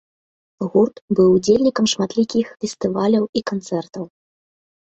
Гурт 0.71 0.95
быў 1.19 1.27
удзельнікам 1.35 1.85
шматлікіх 1.93 2.45
фестываляў 2.65 3.23
і 3.41 3.45
канцэртаў. 3.53 4.03